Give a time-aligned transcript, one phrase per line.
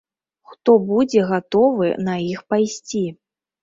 [0.53, 3.09] Хто будзе гатовы на іх пайсці?